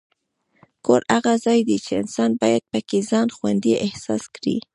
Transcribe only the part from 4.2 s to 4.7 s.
کړي.